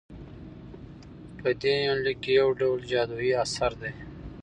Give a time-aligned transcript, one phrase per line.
[1.39, 3.91] په دې يونليک کې يوډول جادويي اثر دى